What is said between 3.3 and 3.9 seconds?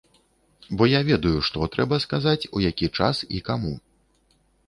і каму.